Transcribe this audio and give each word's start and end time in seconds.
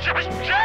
Just, 0.00 0.30
just. 0.46 0.59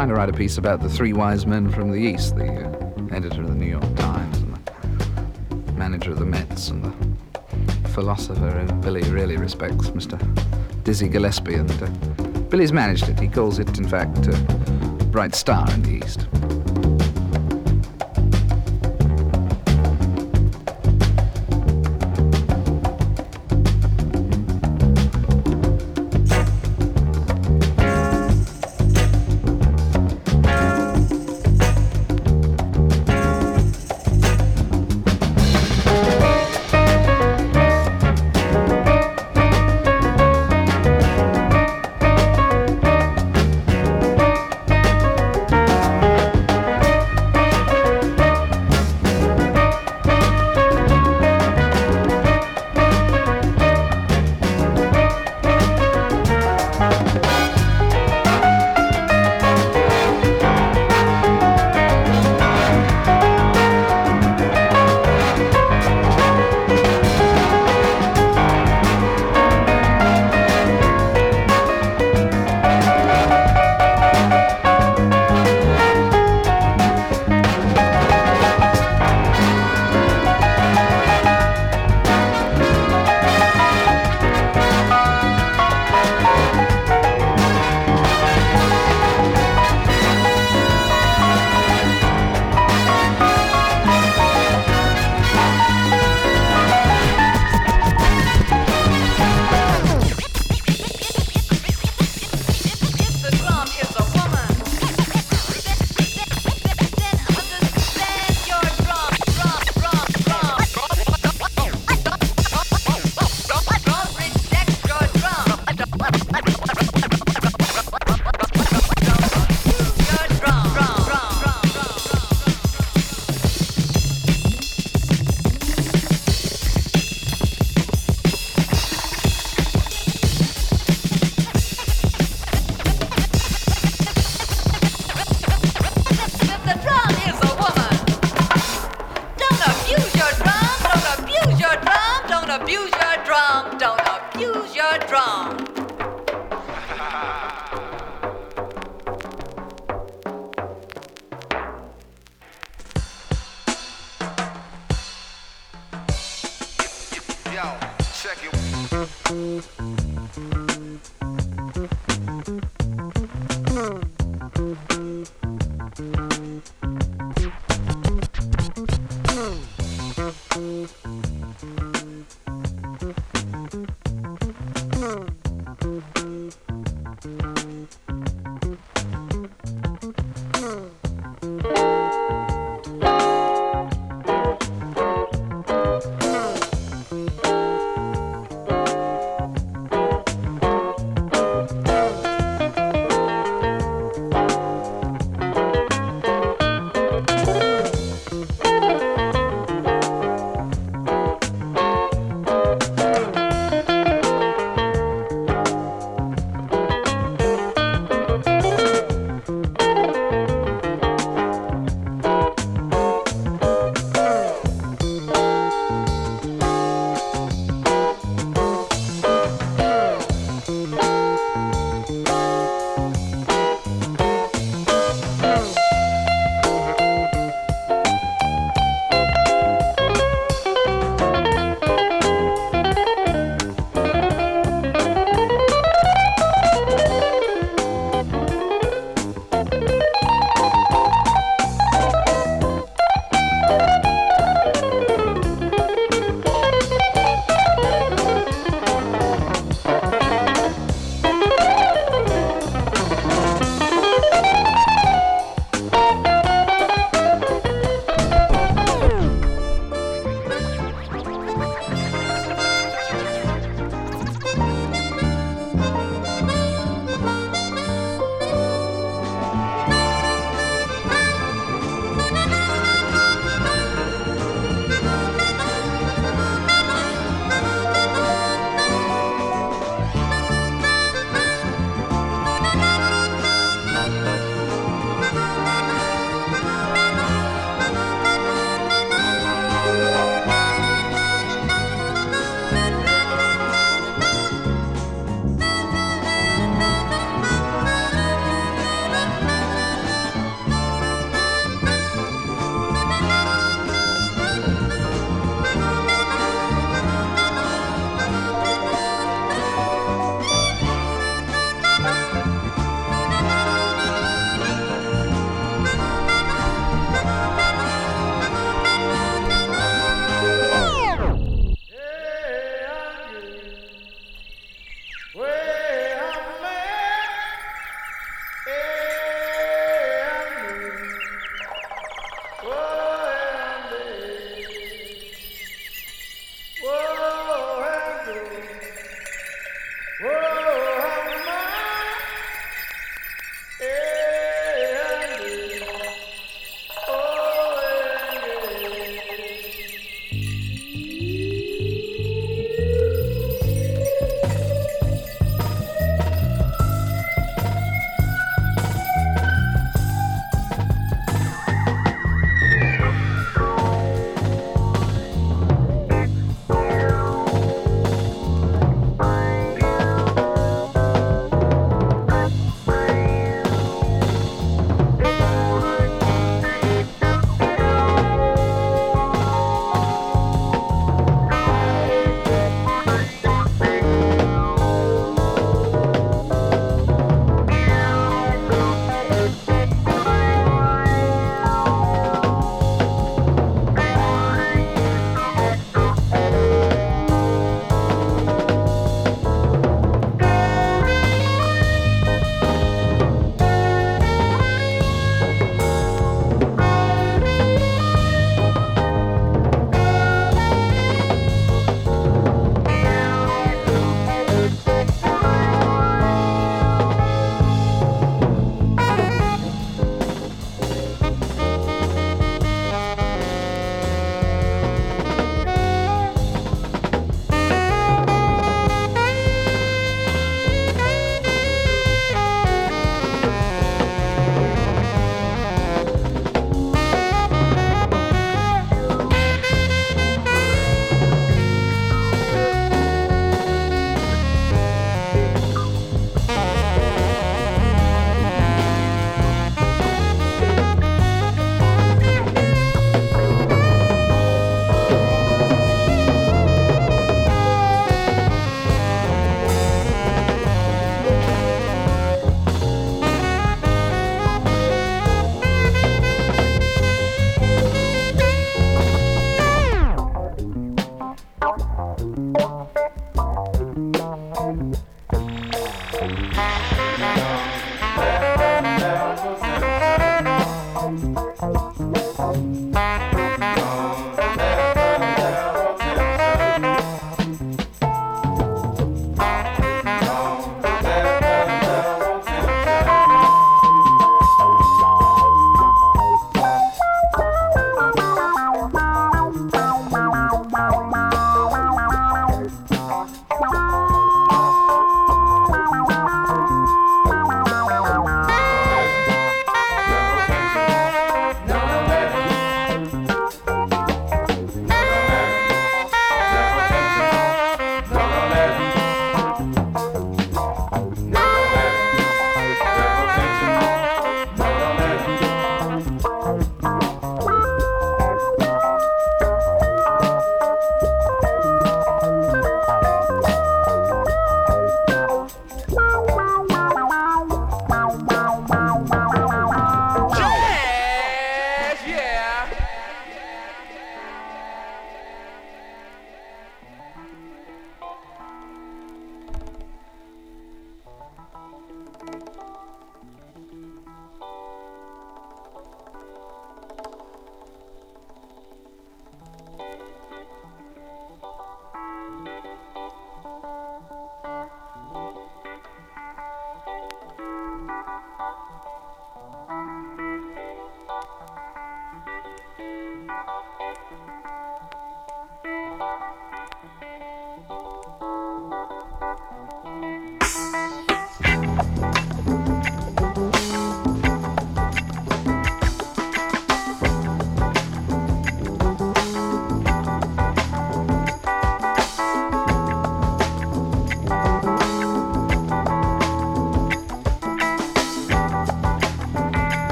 Trying 0.00 0.08
to 0.08 0.14
write 0.14 0.30
a 0.30 0.32
piece 0.32 0.56
about 0.56 0.80
the 0.80 0.88
three 0.88 1.12
wise 1.12 1.44
men 1.44 1.70
from 1.70 1.90
the 1.90 1.98
East, 1.98 2.34
the 2.34 2.46
uh, 2.46 3.14
editor 3.14 3.42
of 3.42 3.48
the 3.48 3.54
New 3.54 3.66
York 3.66 3.96
Times, 3.96 4.38
and 4.38 4.56
the 5.66 5.72
manager 5.72 6.10
of 6.10 6.18
the 6.18 6.24
Mets, 6.24 6.70
and 6.70 6.82
the 6.82 7.88
philosopher 7.90 8.48
who 8.50 8.72
Billy 8.80 9.02
really 9.10 9.36
respects, 9.36 9.90
Mr. 9.90 10.18
Dizzy 10.84 11.06
Gillespie. 11.06 11.52
And 11.52 11.70
uh, 11.82 11.86
Billy's 12.48 12.72
managed 12.72 13.10
it. 13.10 13.20
He 13.20 13.28
calls 13.28 13.58
it, 13.58 13.76
in 13.76 13.86
fact, 13.86 14.26
uh, 14.26 14.38
Bright 15.12 15.34
Star 15.34 15.70
in 15.74 15.82
the 15.82 16.02
East. 16.02 16.29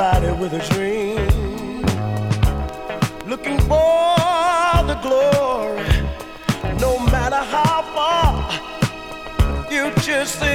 somebody 0.00 0.32
with 0.40 0.54
a 0.54 0.62
dream, 0.72 1.82
looking 3.28 3.58
for 3.68 4.16
the 4.90 4.98
glory, 5.02 5.84
no 6.78 6.98
matter 7.12 7.36
how 7.36 7.82
far 7.94 9.70
you 9.70 9.92
just. 10.00 10.49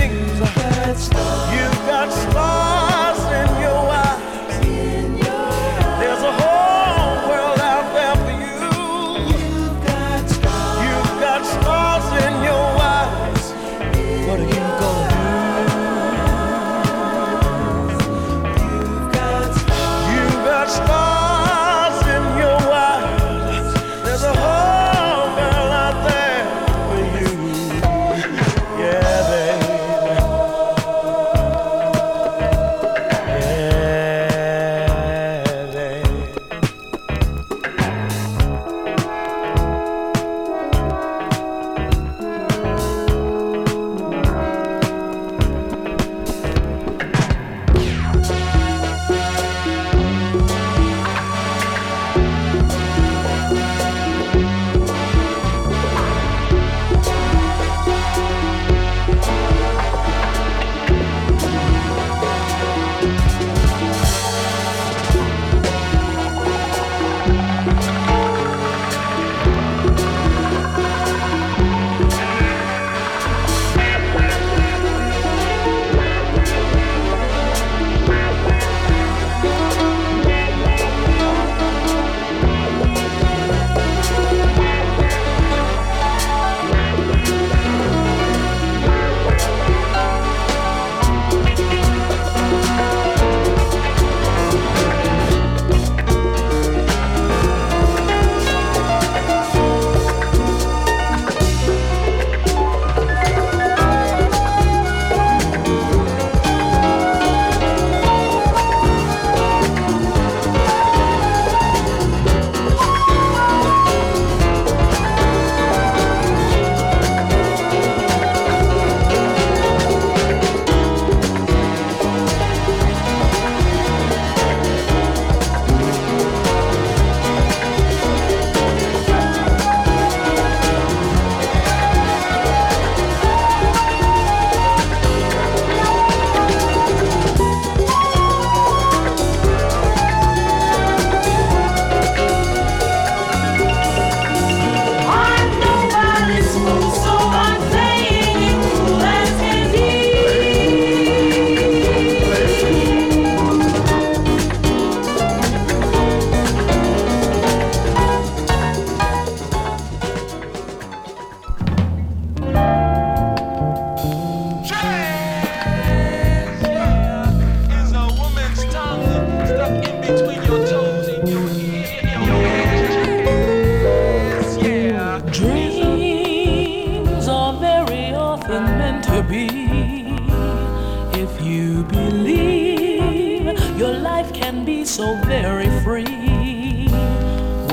so 184.96 185.14
very 185.26 185.68
free. 185.82 186.88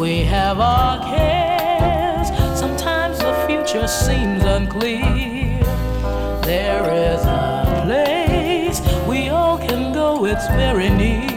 We 0.01 0.25
have 0.25 0.59
our 0.59 0.99
cares, 1.05 2.29
sometimes 2.59 3.19
the 3.19 3.33
future 3.47 3.87
seems 3.87 4.43
unclear. 4.43 5.61
There 6.43 6.83
is 6.93 7.25
a 7.25 7.83
place 7.85 8.81
we 9.07 9.29
all 9.29 9.57
can 9.57 9.93
go, 9.93 10.25
it's 10.25 10.49
very 10.49 10.91
near. 10.91 11.32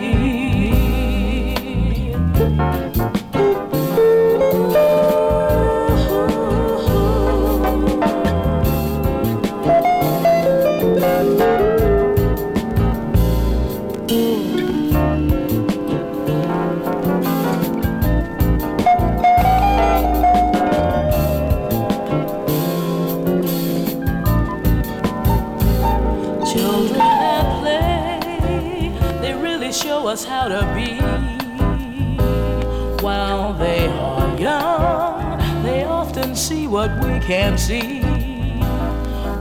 what 36.76 36.92
we 37.06 37.18
can 37.22 37.58
see. 37.58 38.02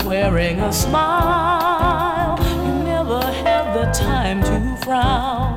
Wearing 0.06 0.60
a 0.60 0.72
smile, 0.72 2.38
you 2.64 2.84
never 2.84 3.20
have 3.20 3.74
the 3.74 3.90
time 3.90 4.40
to 4.44 4.84
frown. 4.84 5.53